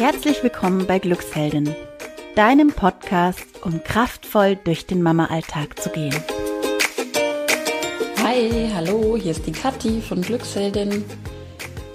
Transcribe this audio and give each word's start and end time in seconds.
Herzlich 0.00 0.42
willkommen 0.42 0.86
bei 0.86 0.98
Glücksheldin, 0.98 1.76
deinem 2.34 2.68
Podcast, 2.68 3.44
um 3.62 3.84
kraftvoll 3.84 4.56
durch 4.56 4.86
den 4.86 5.02
Mama-Alltag 5.02 5.78
zu 5.78 5.90
gehen. 5.90 6.14
Hi, 8.24 8.70
hallo, 8.74 9.18
hier 9.18 9.32
ist 9.32 9.46
die 9.46 9.52
Kathi 9.52 10.00
von 10.00 10.22
Glücksheldin 10.22 11.04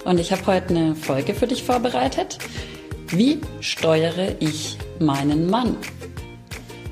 und 0.04 0.20
ich 0.20 0.30
habe 0.30 0.46
heute 0.46 0.68
eine 0.68 0.94
Folge 0.94 1.34
für 1.34 1.48
dich 1.48 1.64
vorbereitet. 1.64 2.38
Wie 3.08 3.40
steuere 3.58 4.36
ich 4.38 4.78
meinen 5.00 5.50
Mann? 5.50 5.76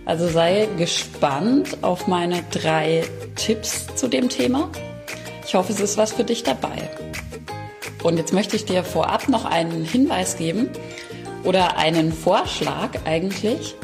Also 0.06 0.26
sei 0.26 0.68
gespannt 0.76 1.78
auf 1.82 2.08
meine 2.08 2.42
drei 2.50 3.04
Tipps 3.36 3.86
zu 3.94 4.08
dem 4.08 4.28
Thema. 4.28 4.68
Ich 5.46 5.54
hoffe, 5.54 5.72
es 5.72 5.78
ist 5.78 5.96
was 5.96 6.12
für 6.12 6.24
dich 6.24 6.42
dabei. 6.42 6.90
Und 8.04 8.18
jetzt 8.18 8.34
möchte 8.34 8.54
ich 8.54 8.66
dir 8.66 8.84
vorab 8.84 9.30
noch 9.30 9.46
einen 9.46 9.82
Hinweis 9.82 10.36
geben 10.36 10.68
oder 11.42 11.78
einen 11.78 12.12
Vorschlag 12.12 12.90
eigentlich, 13.06 13.74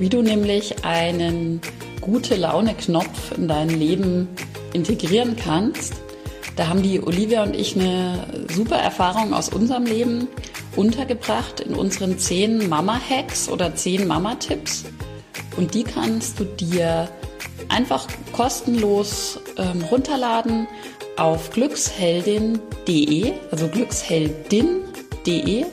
wie 0.00 0.08
du 0.08 0.20
nämlich 0.20 0.84
einen 0.84 1.60
gute 2.00 2.34
Laune 2.34 2.74
Knopf 2.74 3.30
in 3.36 3.46
dein 3.46 3.70
Leben 3.70 4.28
integrieren 4.72 5.36
kannst. 5.36 5.94
Da 6.56 6.66
haben 6.66 6.82
die 6.82 7.00
Olivia 7.00 7.44
und 7.44 7.54
ich 7.54 7.76
eine 7.76 8.26
super 8.52 8.76
Erfahrung 8.76 9.32
aus 9.32 9.48
unserem 9.48 9.86
Leben 9.86 10.26
untergebracht 10.74 11.60
in 11.60 11.76
unseren 11.76 12.18
zehn 12.18 12.68
Mama-Hacks 12.68 13.48
oder 13.48 13.76
zehn 13.76 14.08
Mama-Tipps. 14.08 14.86
Und 15.56 15.74
die 15.74 15.84
kannst 15.84 16.40
du 16.40 16.44
dir 16.44 17.08
einfach 17.68 18.08
kostenlos 18.32 19.38
ähm, 19.56 19.84
runterladen 19.84 20.66
auf 21.16 21.50
glücksheldin.de, 21.50 23.32
also 23.50 23.68
glücksheldin.de 23.68 25.66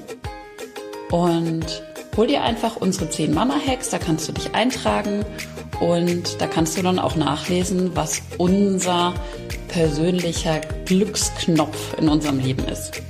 und 1.11 1.83
hol 2.15 2.27
dir 2.27 2.43
einfach 2.43 2.75
unsere 2.75 3.09
10 3.09 3.33
Mama-Hacks, 3.33 3.89
da 3.89 3.97
kannst 3.97 4.27
du 4.27 4.33
dich 4.33 4.53
eintragen 4.53 5.25
und 5.79 6.41
da 6.41 6.47
kannst 6.47 6.77
du 6.77 6.81
dann 6.81 6.99
auch 6.99 7.15
nachlesen, 7.15 7.95
was 7.95 8.21
unser 8.37 9.13
persönlicher 9.69 10.59
Glücksknopf 10.85 11.97
in 11.97 12.09
unserem 12.09 12.39
Leben 12.39 12.65
ist. 12.65 13.01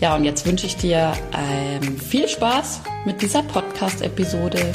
Ja, 0.00 0.16
und 0.16 0.24
jetzt 0.24 0.44
wünsche 0.46 0.66
ich 0.66 0.76
dir 0.76 1.12
ähm, 1.32 1.98
viel 1.98 2.28
Spaß 2.28 2.80
mit 3.04 3.22
dieser 3.22 3.42
Podcast-Episode. 3.42 4.72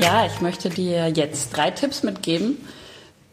Ja, 0.00 0.24
ich 0.24 0.40
möchte 0.40 0.70
dir 0.70 1.08
jetzt 1.08 1.50
drei 1.50 1.70
Tipps 1.70 2.02
mitgeben 2.02 2.56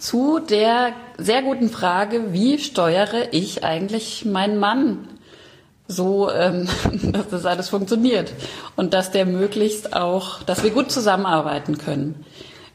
zu 0.05 0.37
der 0.37 0.93
sehr 1.17 1.41
guten 1.41 1.69
Frage, 1.69 2.31
wie 2.31 2.59
steuere 2.59 3.33
ich 3.33 3.63
eigentlich 3.63 4.23
meinen 4.23 4.59
Mann 4.59 5.07
so, 5.87 6.29
ähm, 6.31 6.67
dass 7.11 7.29
das 7.29 7.45
alles 7.47 7.69
funktioniert 7.69 8.31
und 8.75 8.93
dass 8.93 9.09
der 9.09 9.25
möglichst 9.25 9.95
auch, 9.95 10.43
dass 10.43 10.63
wir 10.63 10.69
gut 10.69 10.91
zusammenarbeiten 10.91 11.79
können. 11.79 12.23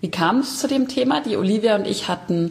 Wie 0.00 0.10
kam 0.10 0.40
es 0.40 0.58
zu 0.58 0.66
dem 0.66 0.88
Thema? 0.88 1.20
Die 1.20 1.36
Olivia 1.36 1.76
und 1.76 1.86
ich 1.86 2.08
hatten 2.08 2.50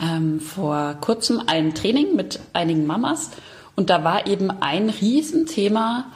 ähm, 0.00 0.40
vor 0.40 0.96
kurzem 1.02 1.42
ein 1.46 1.74
Training 1.74 2.16
mit 2.16 2.40
einigen 2.54 2.86
Mamas 2.86 3.32
und 3.74 3.90
da 3.90 4.02
war 4.02 4.26
eben 4.26 4.50
ein 4.50 4.88
Riesenthema 4.88 6.06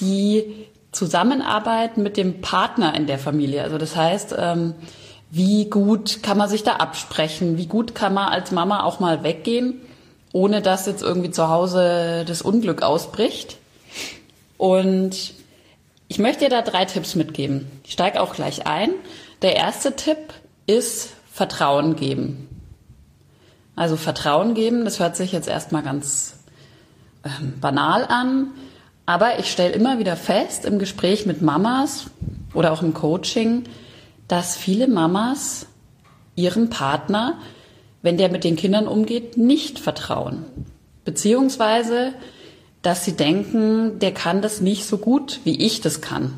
die 0.00 0.68
Zusammenarbeit 0.90 1.98
mit 1.98 2.16
dem 2.16 2.40
Partner 2.40 2.94
in 2.94 3.06
der 3.06 3.18
Familie. 3.18 3.62
Also 3.62 3.76
das 3.76 3.94
heißt, 3.94 4.34
ähm, 4.38 4.74
wie 5.34 5.70
gut 5.70 6.22
kann 6.22 6.36
man 6.36 6.50
sich 6.50 6.62
da 6.62 6.72
absprechen? 6.72 7.56
Wie 7.56 7.66
gut 7.66 7.94
kann 7.94 8.12
man 8.12 8.28
als 8.28 8.50
Mama 8.50 8.82
auch 8.82 9.00
mal 9.00 9.22
weggehen, 9.22 9.80
ohne 10.34 10.60
dass 10.60 10.84
jetzt 10.84 11.02
irgendwie 11.02 11.30
zu 11.30 11.48
Hause 11.48 12.26
das 12.26 12.42
Unglück 12.42 12.82
ausbricht? 12.82 13.56
Und 14.58 15.32
ich 16.08 16.18
möchte 16.18 16.44
dir 16.44 16.50
da 16.50 16.60
drei 16.60 16.84
Tipps 16.84 17.14
mitgeben. 17.14 17.66
Ich 17.82 17.92
steige 17.92 18.20
auch 18.20 18.34
gleich 18.34 18.66
ein. 18.66 18.90
Der 19.40 19.56
erste 19.56 19.96
Tipp 19.96 20.18
ist 20.66 21.14
Vertrauen 21.32 21.96
geben. 21.96 22.48
Also 23.74 23.96
Vertrauen 23.96 24.52
geben, 24.52 24.84
das 24.84 25.00
hört 25.00 25.16
sich 25.16 25.32
jetzt 25.32 25.48
erstmal 25.48 25.82
ganz 25.82 26.34
ähm, 27.24 27.58
banal 27.58 28.04
an, 28.04 28.48
aber 29.06 29.38
ich 29.38 29.50
stelle 29.50 29.72
immer 29.72 29.98
wieder 29.98 30.16
fest 30.16 30.66
im 30.66 30.78
Gespräch 30.78 31.24
mit 31.24 31.40
Mamas 31.40 32.10
oder 32.52 32.70
auch 32.70 32.82
im 32.82 32.92
Coaching, 32.92 33.64
dass 34.32 34.56
viele 34.56 34.88
Mamas 34.88 35.66
ihrem 36.36 36.70
Partner, 36.70 37.36
wenn 38.00 38.16
der 38.16 38.30
mit 38.30 38.44
den 38.44 38.56
Kindern 38.56 38.88
umgeht, 38.88 39.36
nicht 39.36 39.78
vertrauen. 39.78 40.46
Beziehungsweise, 41.04 42.14
dass 42.80 43.04
sie 43.04 43.12
denken, 43.12 43.98
der 43.98 44.14
kann 44.14 44.40
das 44.40 44.62
nicht 44.62 44.86
so 44.86 44.96
gut, 44.96 45.40
wie 45.44 45.60
ich 45.60 45.82
das 45.82 46.00
kann. 46.00 46.32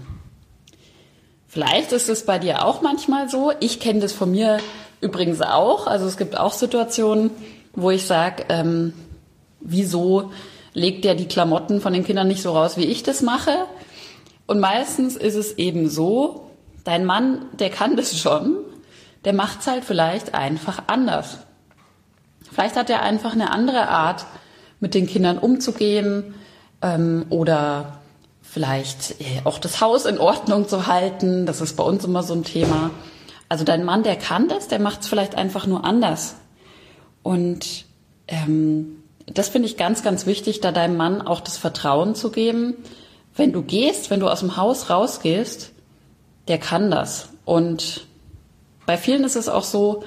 Vielleicht 1.47 1.93
ist 1.93 2.09
es 2.09 2.27
bei 2.27 2.41
dir 2.41 2.65
auch 2.65 2.83
manchmal 2.83 3.29
so. 3.29 3.53
Ich 3.61 3.79
kenne 3.79 4.01
das 4.01 4.13
von 4.13 4.33
mir 4.33 4.59
übrigens 5.01 5.41
auch. 5.41 5.87
Also 5.87 6.07
es 6.07 6.17
gibt 6.17 6.37
auch 6.37 6.53
Situationen, 6.53 7.31
wo 7.75 7.93
ich 7.93 8.07
sage, 8.07 8.47
ähm, 8.49 8.93
wieso 9.61 10.33
legt 10.73 11.05
der 11.05 11.15
die 11.15 11.29
Klamotten 11.29 11.81
von 11.81 11.93
den 11.93 12.03
Kindern 12.03 12.27
nicht 12.27 12.43
so 12.43 12.51
raus, 12.51 12.77
wie 12.77 12.87
ich 12.87 13.05
das 13.05 13.23
mache? 13.23 13.55
Und 14.49 14.59
meistens 14.59 15.15
ist 15.15 15.37
es 15.37 15.59
eben 15.59 15.89
so, 15.89 16.44
dein 16.85 17.05
Mann, 17.05 17.47
der 17.59 17.71
kann 17.71 17.97
das 17.97 18.19
schon, 18.19 18.57
der 19.25 19.33
macht's 19.33 19.67
halt 19.67 19.85
vielleicht 19.85 20.35
einfach 20.35 20.85
anders. 20.87 21.39
Vielleicht 22.53 22.77
hat 22.77 22.91
er 22.91 23.03
einfach 23.03 23.33
eine 23.33 23.51
andere 23.51 23.89
Art, 23.89 24.27
mit 24.81 24.95
den 24.95 25.07
Kindern 25.07 25.39
umzugehen 25.39 26.35
ähm, 26.83 27.25
oder 27.31 28.01
vielleicht 28.43 29.21
äh, 29.21 29.41
auch 29.45 29.59
das 29.59 29.81
Haus 29.81 30.05
in 30.05 30.19
Ordnung 30.19 30.69
zu 30.69 30.87
halten. 30.87 31.47
Das 31.47 31.63
ist 31.63 31.77
bei 31.77 31.83
uns 31.83 32.05
immer 32.05 32.23
so 32.23 32.35
ein 32.35 32.45
Thema. 32.45 32.91
Also 33.49 33.65
dein 33.65 33.85
Mann, 33.85 34.03
der 34.03 34.17
kann 34.17 34.47
das, 34.47 34.69
der 34.69 34.79
macht 34.79 35.01
es 35.01 35.09
vielleicht 35.09 35.37
einfach 35.37 35.67
nur 35.67 35.85
anders. 35.85 36.37
Und 37.23 37.87
ähm, 38.29 39.03
das 39.27 39.49
finde 39.49 39.69
ich 39.69 39.77
ganz, 39.77 40.03
ganz 40.03 40.27
wichtig, 40.27 40.61
da 40.61 40.71
deinem 40.71 40.97
Mann 40.97 41.23
auch 41.23 41.41
das 41.41 41.57
Vertrauen 41.57 42.15
zu 42.15 42.31
geben. 42.31 42.75
Wenn 43.35 43.53
du 43.53 43.63
gehst, 43.63 44.11
wenn 44.11 44.21
du 44.21 44.29
aus 44.29 44.41
dem 44.41 44.57
Haus 44.59 44.91
rausgehst, 44.91 45.73
der 46.49 46.59
kann 46.59 46.91
das. 46.91 47.29
Und 47.45 48.07
bei 48.87 48.97
vielen 48.97 49.25
ist 49.25 49.37
es 49.37 49.49
auch 49.49 49.65
so, 49.65 50.05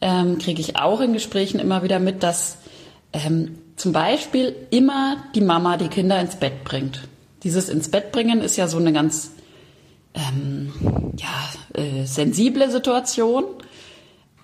ähm, 0.00 0.38
kriege 0.38 0.60
ich 0.60 0.76
auch 0.76 1.00
in 1.00 1.12
Gesprächen 1.12 1.60
immer 1.60 1.82
wieder 1.82 1.98
mit, 1.98 2.22
dass 2.22 2.58
ähm, 3.12 3.58
zum 3.76 3.92
Beispiel 3.92 4.54
immer 4.70 5.16
die 5.34 5.40
Mama 5.40 5.76
die 5.76 5.88
Kinder 5.88 6.20
ins 6.20 6.36
Bett 6.36 6.64
bringt. 6.64 7.02
Dieses 7.42 7.68
ins 7.68 7.90
Bett 7.90 8.12
bringen 8.12 8.40
ist 8.42 8.56
ja 8.56 8.68
so 8.68 8.78
eine 8.78 8.92
ganz 8.92 9.32
ähm, 10.14 10.72
ja, 11.16 11.80
äh, 11.80 12.04
sensible 12.04 12.70
Situation, 12.70 13.44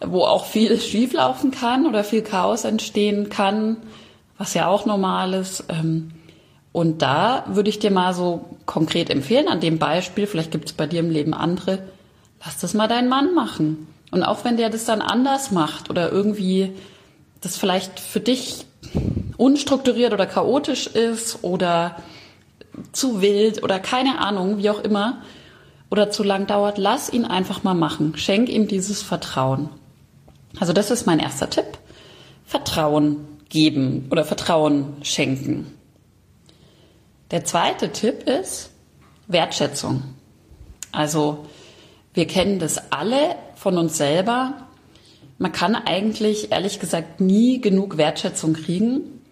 wo 0.05 0.23
auch 0.23 0.47
viel 0.47 0.79
schieflaufen 0.81 1.51
kann 1.51 1.87
oder 1.87 2.05
viel 2.05 2.23
Chaos 2.23 2.65
entstehen 2.65 3.29
kann, 3.29 3.79
was 4.39 4.55
ja 4.55 4.69
auch 4.69 4.87
normal 4.87 5.35
ist. 5.35 5.65
Ähm, 5.69 6.13
und 6.73 7.03
da 7.03 7.45
würde 7.49 7.71
ich 7.71 7.79
dir 7.79 7.91
mal 7.91 8.15
so 8.15 8.56
konkret 8.67 9.11
empfehlen, 9.11 9.49
an 9.49 9.61
dem 9.61 9.79
Beispiel, 9.79 10.27
vielleicht 10.27 10.51
gibt 10.51 10.67
es 10.67 10.73
bei 10.73 10.87
dir 10.87 11.01
im 11.01 11.11
Leben 11.11 11.35
andere, 11.35 11.79
lass 12.45 12.59
das 12.59 12.75
mal 12.75 12.89
deinen 12.89 13.09
Mann 13.09 13.35
machen. 13.35 13.87
Und 14.11 14.23
auch 14.23 14.45
wenn 14.45 14.57
der 14.57 14.71
das 14.71 14.85
dann 14.85 15.01
anders 15.01 15.51
macht 15.51 15.91
oder 15.91 16.13
irgendwie 16.13 16.73
das 17.41 17.57
vielleicht 17.57 18.01
für 18.01 18.21
dich 18.21 18.67
unstrukturiert 19.37 20.13
oder 20.13 20.27
chaotisch 20.27 20.87
ist 20.87 21.43
oder 21.43 21.97
zu 22.93 23.21
wild 23.21 23.63
oder 23.63 23.79
keine 23.79 24.19
Ahnung, 24.19 24.59
wie 24.59 24.71
auch 24.71 24.83
immer, 24.83 25.23
oder 25.91 26.11
zu 26.11 26.25
lang 26.25 26.47
dauert, 26.47 26.79
lass 26.79 27.13
ihn 27.13 27.25
einfach 27.25 27.63
mal 27.63 27.75
machen. 27.75 28.15
Schenk 28.17 28.49
ihm 28.49 28.67
dieses 28.67 29.03
Vertrauen. 29.03 29.69
Also 30.59 30.73
das 30.73 30.91
ist 30.91 31.07
mein 31.07 31.21
erster 31.21 31.49
Tipp. 31.49 31.79
Vertrauen 32.45 33.19
geben 33.49 34.07
oder 34.11 34.25
Vertrauen 34.25 34.97
schenken. 35.03 35.76
Der 37.31 37.45
zweite 37.45 37.91
Tipp 37.91 38.29
ist 38.29 38.71
Wertschätzung. 39.27 40.03
Also 40.93 41.47
wir 42.15 42.27
kennen 42.27 42.59
das 42.59 42.93
alle 42.93 43.35
von 43.57 43.77
uns 43.79 43.97
selber. 43.97 44.55
Man 45.39 45.53
kann 45.53 45.75
eigentlich, 45.75 46.53
ehrlich 46.53 46.79
gesagt, 46.79 47.21
nie 47.21 47.61
genug 47.61 47.97
Wertschätzung 47.97 48.55
kriegen. 48.55 49.23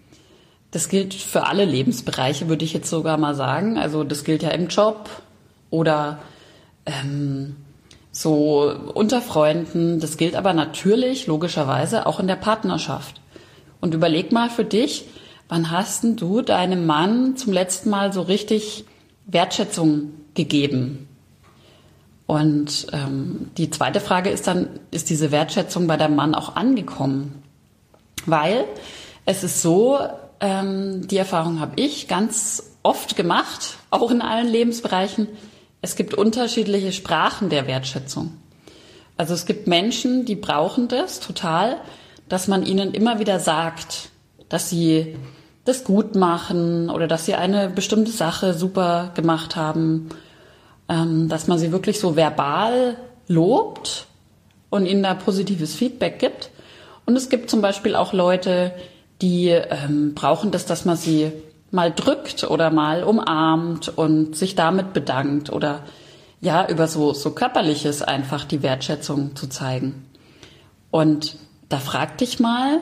Das 0.70 0.88
gilt 0.88 1.14
für 1.14 1.46
alle 1.46 1.64
Lebensbereiche, 1.64 2.48
würde 2.48 2.64
ich 2.64 2.72
jetzt 2.72 2.90
sogar 2.90 3.16
mal 3.16 3.36
sagen. 3.36 3.78
Also 3.78 4.02
das 4.02 4.24
gilt 4.24 4.42
ja 4.42 4.50
im 4.50 4.66
Job 4.66 5.08
oder 5.70 6.18
ähm, 6.84 7.56
so 8.10 8.74
unter 8.92 9.22
Freunden. 9.22 10.00
Das 10.00 10.16
gilt 10.16 10.34
aber 10.34 10.52
natürlich, 10.52 11.28
logischerweise, 11.28 12.06
auch 12.06 12.18
in 12.18 12.26
der 12.26 12.36
Partnerschaft. 12.36 13.20
Und 13.80 13.94
überleg 13.94 14.32
mal 14.32 14.50
für 14.50 14.64
dich, 14.64 15.04
wann 15.48 15.70
hast 15.70 16.04
denn 16.04 16.16
du 16.16 16.42
deinem 16.42 16.86
Mann 16.86 17.36
zum 17.36 17.52
letzten 17.52 17.90
Mal 17.90 18.12
so 18.12 18.22
richtig 18.22 18.84
Wertschätzung 19.26 20.12
gegeben? 20.34 21.08
Und 22.26 22.86
ähm, 22.92 23.50
die 23.58 23.70
zweite 23.70 24.00
Frage 24.00 24.30
ist 24.30 24.46
dann, 24.46 24.68
ist 24.90 25.10
diese 25.10 25.30
Wertschätzung 25.30 25.86
bei 25.86 25.96
deinem 25.96 26.16
Mann 26.16 26.34
auch 26.34 26.56
angekommen? 26.56 27.42
Weil 28.24 28.64
es 29.26 29.44
ist 29.44 29.60
so, 29.60 29.98
ähm, 30.40 31.06
die 31.06 31.18
Erfahrung 31.18 31.60
habe 31.60 31.74
ich 31.76 32.08
ganz 32.08 32.74
oft 32.82 33.16
gemacht, 33.16 33.76
auch 33.90 34.10
in 34.10 34.22
allen 34.22 34.48
Lebensbereichen. 34.48 35.28
Es 35.82 35.96
gibt 35.96 36.14
unterschiedliche 36.14 36.92
Sprachen 36.92 37.50
der 37.50 37.66
Wertschätzung. 37.66 38.32
Also 39.16 39.34
es 39.34 39.46
gibt 39.46 39.66
Menschen, 39.66 40.24
die 40.24 40.34
brauchen 40.34 40.88
das 40.88 41.20
total, 41.20 41.76
dass 42.28 42.48
man 42.48 42.64
ihnen 42.64 42.94
immer 42.94 43.18
wieder 43.18 43.38
sagt, 43.38 44.10
dass 44.54 44.70
sie 44.70 45.16
das 45.64 45.82
gut 45.82 46.14
machen 46.14 46.88
oder 46.88 47.08
dass 47.08 47.26
sie 47.26 47.34
eine 47.34 47.68
bestimmte 47.68 48.12
Sache 48.12 48.54
super 48.54 49.10
gemacht 49.16 49.56
haben, 49.56 50.10
ähm, 50.88 51.28
dass 51.28 51.48
man 51.48 51.58
sie 51.58 51.72
wirklich 51.72 51.98
so 51.98 52.14
verbal 52.14 52.96
lobt 53.26 54.06
und 54.70 54.86
ihnen 54.86 55.02
da 55.02 55.14
positives 55.14 55.74
Feedback 55.74 56.20
gibt. 56.20 56.50
Und 57.04 57.16
es 57.16 57.30
gibt 57.30 57.50
zum 57.50 57.62
Beispiel 57.62 57.96
auch 57.96 58.12
Leute, 58.12 58.72
die 59.20 59.48
ähm, 59.48 60.14
brauchen 60.14 60.52
das, 60.52 60.66
dass 60.66 60.84
man 60.84 60.96
sie 60.96 61.32
mal 61.72 61.90
drückt 61.90 62.44
oder 62.44 62.70
mal 62.70 63.02
umarmt 63.02 63.88
und 63.98 64.36
sich 64.36 64.54
damit 64.54 64.92
bedankt 64.92 65.50
oder 65.50 65.80
ja, 66.40 66.68
über 66.68 66.86
so, 66.86 67.12
so 67.12 67.32
körperliches 67.32 68.02
einfach 68.02 68.44
die 68.44 68.62
Wertschätzung 68.62 69.34
zu 69.34 69.48
zeigen. 69.48 70.04
Und 70.92 71.38
da 71.68 71.78
frag 71.78 72.18
dich 72.18 72.38
mal, 72.38 72.78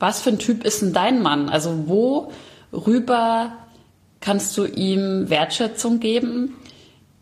was 0.00 0.22
für 0.22 0.30
ein 0.30 0.38
Typ 0.38 0.64
ist 0.64 0.82
denn 0.82 0.92
dein 0.92 1.22
Mann? 1.22 1.48
Also 1.48 1.86
worüber 2.72 3.52
kannst 4.20 4.56
du 4.56 4.64
ihm 4.64 5.30
Wertschätzung 5.30 6.00
geben, 6.00 6.56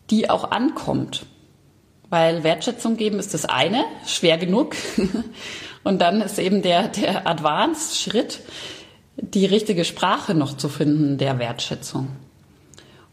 die 0.09 0.29
auch 0.29 0.49
ankommt? 0.49 1.25
Weil 2.09 2.43
Wertschätzung 2.43 2.97
geben 2.97 3.19
ist 3.19 3.33
das 3.35 3.45
eine, 3.45 3.83
schwer 4.07 4.37
genug. 4.37 4.75
Und 5.83 6.01
dann 6.01 6.21
ist 6.21 6.39
eben 6.39 6.61
der, 6.61 6.87
der 6.87 7.27
Advanced-Schritt, 7.27 8.39
die 9.17 9.45
richtige 9.45 9.85
Sprache 9.85 10.33
noch 10.33 10.57
zu 10.57 10.69
finden 10.69 11.17
der 11.17 11.37
Wertschätzung. 11.37 12.07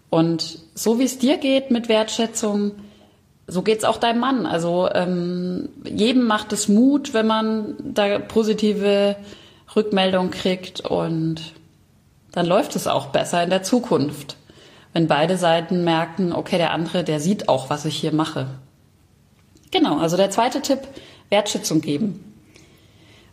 Und 0.09 0.59
so 0.75 0.99
wie 0.99 1.05
es 1.05 1.19
dir 1.19 1.37
geht 1.37 1.71
mit 1.71 1.89
Wertschätzung, 1.89 2.73
so 3.49 3.63
geht's 3.63 3.85
auch 3.85 3.99
deinem 3.99 4.21
Mann. 4.21 4.47
Also 4.47 4.89
ähm, 4.93 5.69
jedem 5.85 6.25
macht 6.25 6.53
es 6.53 6.69
Mut, 6.69 7.15
wenn 7.15 7.27
man 7.27 7.75
da 7.81 8.19
positive 8.19 9.17
Rückmeldung 9.77 10.31
kriegt 10.31 10.81
und 10.81 11.53
dann 12.33 12.47
läuft 12.47 12.77
es 12.77 12.87
auch 12.87 13.07
besser 13.07 13.43
in 13.43 13.51
der 13.51 13.63
Zukunft. 13.63 14.37
Wenn 14.93 15.07
beide 15.07 15.37
Seiten 15.37 15.85
merken, 15.85 16.33
okay, 16.33 16.57
der 16.57 16.73
andere, 16.73 17.05
der 17.05 17.21
sieht 17.21 17.49
auch, 17.49 17.69
was 17.69 17.85
ich 17.85 17.97
hier 17.97 18.13
mache. 18.13 18.47
Genau, 19.71 19.99
also 19.99 20.17
der 20.17 20.31
zweite 20.31 20.63
Tipp, 20.63 20.81
Wertschätzung 21.29 21.81
geben. 21.81 22.35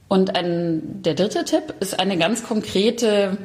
Und 0.10 0.36
ein, 0.36 1.02
der 1.02 1.16
dritte 1.16 1.46
Tipp 1.46 1.74
ist 1.80 2.00
eine 2.00 2.18
ganz 2.18 2.44
konkrete 2.44 3.38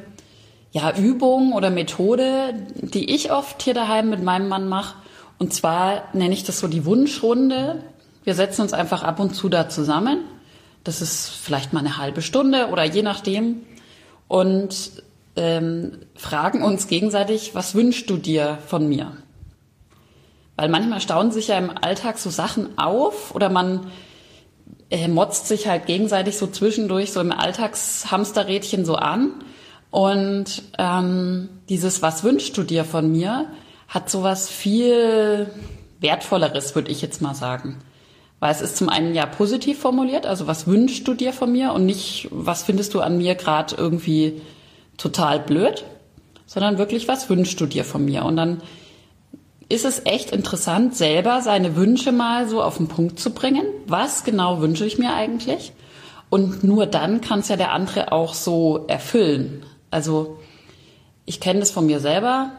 ja, 0.72 0.94
Übung 0.96 1.52
oder 1.52 1.70
Methode, 1.70 2.54
die 2.74 3.14
ich 3.14 3.32
oft 3.32 3.62
hier 3.62 3.74
daheim 3.74 4.10
mit 4.10 4.22
meinem 4.22 4.48
Mann 4.48 4.68
mache. 4.68 4.96
Und 5.38 5.54
zwar 5.54 6.04
nenne 6.12 6.34
ich 6.34 6.44
das 6.44 6.58
so 6.58 6.68
die 6.68 6.84
Wunschrunde. 6.84 7.82
Wir 8.24 8.34
setzen 8.34 8.62
uns 8.62 8.72
einfach 8.72 9.02
ab 9.02 9.20
und 9.20 9.34
zu 9.34 9.48
da 9.48 9.68
zusammen. 9.68 10.24
Das 10.88 11.02
ist 11.02 11.29
vielleicht 11.29 11.75
mal 11.75 11.81
eine 11.81 11.99
halbe 11.99 12.23
Stunde 12.23 12.69
oder 12.69 12.82
je 12.82 13.02
nachdem. 13.02 13.61
Und 14.26 15.02
ähm, 15.37 15.99
fragen 16.14 16.62
uns 16.62 16.87
gegenseitig, 16.87 17.55
was 17.55 17.75
wünschst 17.75 18.08
du 18.08 18.17
dir 18.17 18.56
von 18.67 18.88
mir? 18.88 19.12
Weil 20.56 20.70
manchmal 20.70 21.02
staunen 21.02 21.31
sich 21.31 21.49
ja 21.49 21.58
im 21.58 21.69
Alltag 21.69 22.17
so 22.17 22.31
Sachen 22.31 22.79
auf 22.79 23.35
oder 23.35 23.50
man 23.50 23.90
äh, 24.88 25.08
motzt 25.08 25.46
sich 25.46 25.69
halt 25.69 25.85
gegenseitig 25.85 26.38
so 26.38 26.46
zwischendurch 26.46 27.12
so 27.12 27.20
im 27.20 27.32
Alltagshamsterrädchen 27.32 28.87
so 28.87 28.94
an. 28.94 29.44
Und 29.91 30.62
ähm, 30.79 31.50
dieses 31.69 32.00
Was 32.00 32.25
wünschst 32.25 32.56
du 32.56 32.62
dir 32.62 32.87
von 32.87 33.12
mir 33.12 33.50
hat 33.88 34.08
sowas 34.08 34.49
viel 34.49 35.50
wertvolleres, 36.00 36.75
würde 36.75 36.91
ich 36.91 37.02
jetzt 37.02 37.20
mal 37.20 37.34
sagen. 37.34 37.76
Weil 38.40 38.52
es 38.52 38.61
ist 38.61 38.76
zum 38.76 38.88
einen 38.88 39.14
ja 39.14 39.26
positiv 39.26 39.81
formuliert, 39.81 40.26
also 40.26 40.46
was 40.46 40.67
wünschst 40.67 41.06
du 41.08 41.14
dir 41.14 41.32
von 41.32 41.50
mir 41.50 41.73
und 41.73 41.87
nicht, 41.87 42.29
was 42.31 42.62
findest 42.62 42.94
du 42.94 43.00
an 43.00 43.19
mir 43.19 43.35
gerade 43.35 43.75
irgendwie 43.76 44.40
total 44.96 45.40
blöd, 45.40 45.85
sondern 46.46 46.79
wirklich, 46.79 47.08
was 47.08 47.29
wünschst 47.29 47.61
du 47.61 47.67
dir 47.67 47.85
von 47.85 48.05
mir? 48.05 48.25
Und 48.25 48.37
dann 48.37 48.62
ist 49.69 49.85
es 49.85 50.02
echt 50.06 50.31
interessant, 50.31 50.96
selber 50.96 51.43
seine 51.43 51.76
Wünsche 51.76 52.12
mal 52.12 52.49
so 52.49 52.62
auf 52.62 52.79
den 52.79 52.88
Punkt 52.88 53.19
zu 53.19 53.31
bringen. 53.31 53.67
Was 53.87 54.25
genau 54.25 54.61
wünsche 54.61 54.87
ich 54.87 54.99
mir 54.99 55.12
eigentlich? 55.12 55.73
Und 56.31 56.64
nur 56.64 56.87
dann 56.87 57.20
kann 57.20 57.41
es 57.41 57.49
ja 57.49 57.56
der 57.56 57.73
andere 57.73 58.12
auch 58.12 58.34
so 58.34 58.84
erfüllen. 58.88 59.64
Also 59.91 60.38
ich 61.26 61.41
kenne 61.41 61.61
das 61.61 61.70
von 61.70 61.87
mir 61.87 62.00
selber. 62.00 62.52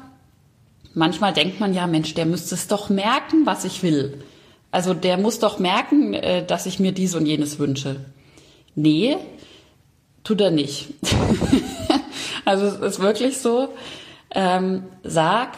Manchmal 0.94 1.34
denkt 1.34 1.60
man 1.60 1.74
ja, 1.74 1.88
Mensch, 1.88 2.14
der 2.14 2.25
müsste 2.25 2.56
es 2.56 2.68
doch 2.68 2.90
merken, 2.90 3.46
was 3.46 3.66
ich 3.66 3.82
will. 3.82 4.24
Also 4.71 4.94
der 4.94 5.18
muss 5.18 5.39
doch 5.39 5.60
merken, 5.60 6.13
äh, 6.13 6.45
dass 6.45 6.66
ich 6.66 6.80
mir 6.80 6.92
dies 6.92 7.16
und 7.16 7.25
jenes 7.25 7.60
wünsche. 7.60 7.98
Nee, 8.75 9.18
tut 10.24 10.42
er 10.42 10.51
nicht. 10.51 10.94
also 12.45 12.66
es 12.66 12.80
ist 12.80 13.00
wirklich 13.00 13.39
so, 13.39 13.69
ähm, 14.31 14.83
sag, 15.04 15.57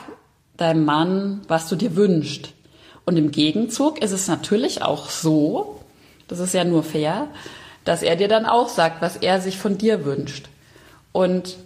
deinem 0.58 0.86
Mann, 0.86 1.42
was 1.48 1.68
du 1.68 1.76
dir 1.76 1.96
wünschst. 1.96 2.54
Und 3.06 3.18
im 3.18 3.32
Gegenzug 3.32 4.02
ist 4.02 4.12
es 4.12 4.28
natürlich 4.28 4.84
auch 4.84 5.10
so, 5.10 5.82
das 6.28 6.40
ist 6.40 6.54
ja 6.54 6.64
nur 6.64 6.84
fair, 6.84 7.28
dass 7.84 8.04
er 8.04 8.16
dir 8.16 8.28
dann 8.28 8.46
auch 8.46 8.70
sagt, 8.70 9.02
was 9.02 9.18
er 9.18 9.42
sich 9.42 9.58
von 9.58 9.78
dir 9.78 10.06
wünscht. 10.06 10.48
Und 11.12 11.58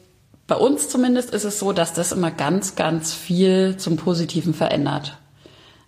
bei 0.47 0.55
uns 0.55 0.89
zumindest 0.89 1.31
ist 1.31 1.43
es 1.43 1.59
so, 1.59 1.73
dass 1.73 1.93
das 1.93 2.11
immer 2.11 2.31
ganz, 2.31 2.75
ganz 2.75 3.13
viel 3.13 3.77
zum 3.77 3.97
Positiven 3.97 4.53
verändert. 4.53 5.17